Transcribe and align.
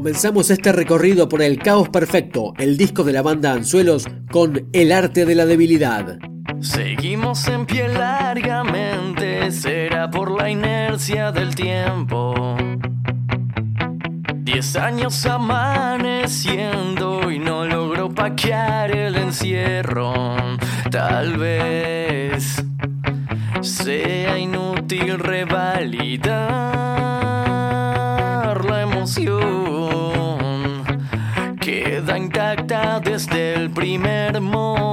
Comenzamos 0.00 0.48
este 0.48 0.72
recorrido 0.72 1.28
por 1.28 1.42
el 1.42 1.58
Caos 1.58 1.90
Perfecto, 1.90 2.54
el 2.56 2.78
disco 2.78 3.04
de 3.04 3.12
la 3.12 3.20
banda 3.20 3.52
Anzuelos 3.52 4.08
con 4.32 4.66
El 4.72 4.92
Arte 4.92 5.26
de 5.26 5.34
la 5.34 5.44
Debilidad. 5.44 6.16
Seguimos 6.62 7.46
en 7.48 7.66
pie 7.66 7.86
largamente, 7.88 9.52
será 9.52 10.10
por 10.10 10.30
la 10.30 10.48
inercia 10.48 11.32
del 11.32 11.54
tiempo. 11.54 12.56
Diez 14.36 14.74
años 14.76 15.26
amaneciendo 15.26 17.30
y 17.30 17.38
no 17.38 17.66
logro 17.66 18.08
paquear 18.08 18.96
el 18.96 19.16
encierro. 19.16 20.14
Tal 20.90 21.36
vez 21.36 22.64
sea 23.60 24.38
inútil 24.38 25.18
revalidar 25.18 26.70
la 28.64 28.80
emoción 28.80 29.59
queda 32.00 32.16
intacta 32.18 33.00
desde 33.00 33.54
el 33.54 33.70
primer 33.70 34.40
momento. 34.40 34.89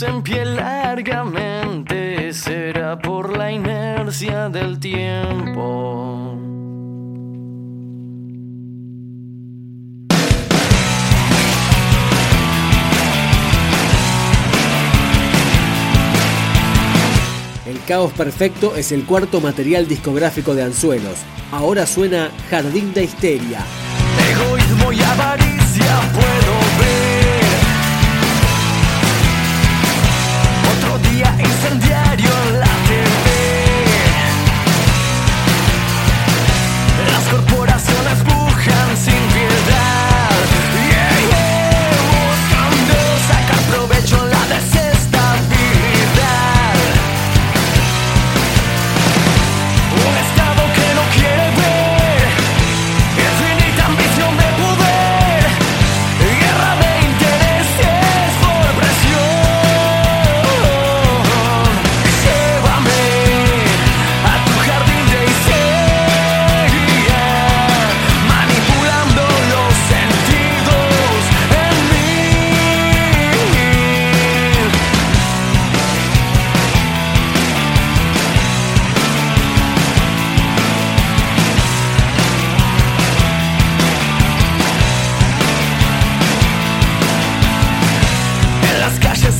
En 0.00 0.22
pie 0.22 0.46
largamente, 0.46 2.32
será 2.32 2.98
por 2.98 3.36
la 3.36 3.52
inercia 3.52 4.48
del 4.48 4.80
tiempo. 4.80 6.38
El 17.66 17.78
Caos 17.86 18.12
Perfecto 18.12 18.74
es 18.74 18.92
el 18.92 19.04
cuarto 19.04 19.42
material 19.42 19.86
discográfico 19.86 20.54
de 20.54 20.62
Anzuelos. 20.62 21.18
Ahora 21.50 21.86
suena 21.86 22.30
Jardín 22.48 22.94
de 22.94 23.04
Histeria. 23.04 23.60
Egoísmo 24.30 24.90
y 24.92 25.02
avaricia 25.02 26.00
puedo 26.14 26.31
расскажет 88.92 89.31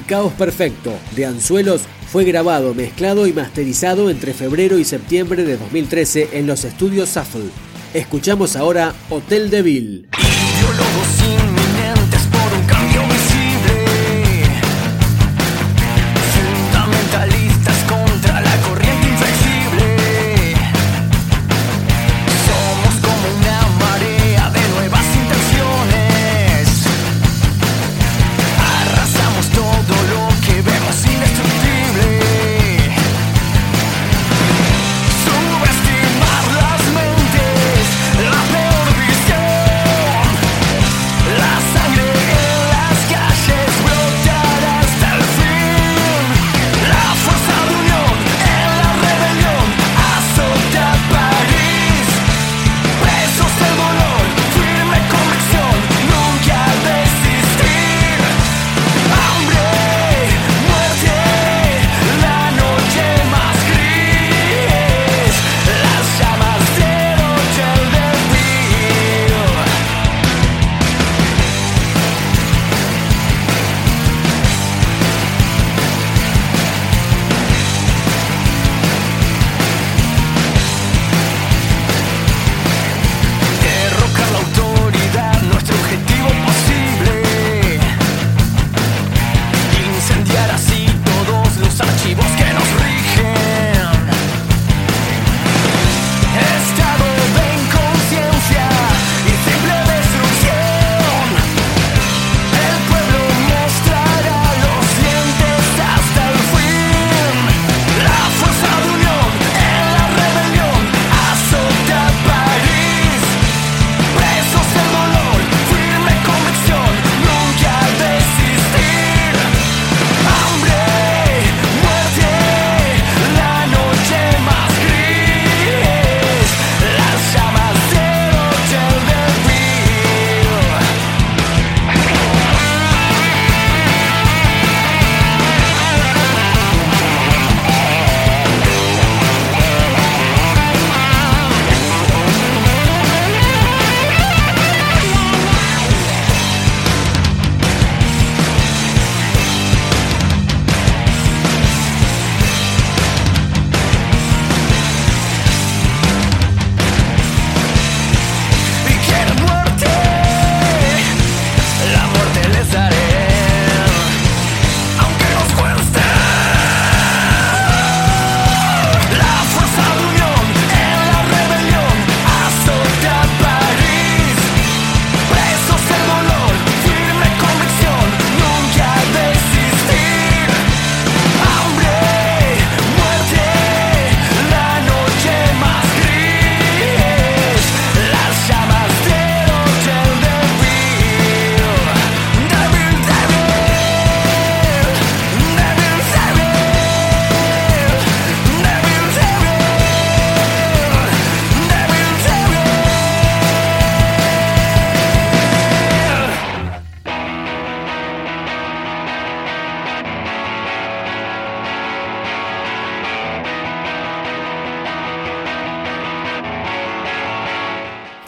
Caos 0.00 0.32
Perfecto 0.32 0.92
de 1.14 1.26
Anzuelos 1.26 1.82
fue 2.10 2.24
grabado, 2.24 2.74
mezclado 2.74 3.26
y 3.26 3.32
masterizado 3.32 4.10
entre 4.10 4.34
febrero 4.34 4.78
y 4.78 4.84
septiembre 4.84 5.44
de 5.44 5.56
2013 5.56 6.30
en 6.32 6.46
los 6.46 6.64
estudios 6.64 7.14
Shuffle. 7.14 7.50
Escuchamos 7.94 8.56
ahora 8.56 8.94
Hotel 9.10 9.50
de 9.50 9.62
Ville. 9.62 10.02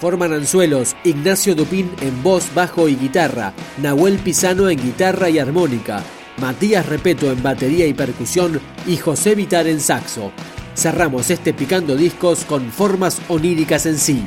Forman 0.05 0.35
Anzuelos, 0.35 0.95
Ignacio 1.03 1.55
Dupín 1.55 1.91
en 2.03 2.23
voz, 2.23 2.53
bajo 2.55 2.91
y 2.91 2.95
guitarra, 2.95 3.55
Nahuel 3.79 4.19
Pisano 4.19 4.69
en 4.69 4.79
guitarra 4.79 5.31
y 5.31 5.39
armónica, 5.39 6.03
Matías 6.37 6.85
Repeto 6.85 7.33
en 7.33 7.43
batería 7.43 7.87
y 7.87 7.95
percusión 7.95 8.61
y 8.87 8.99
José 8.99 9.35
Vitar 9.35 9.67
en 9.67 9.81
saxo. 9.81 10.31
Cerramos 10.77 11.31
este 11.31 11.55
picando 11.55 11.97
discos 11.97 12.45
con 12.45 12.71
formas 12.71 13.19
oníricas 13.29 13.87
en 13.87 13.97
sí. 13.97 14.27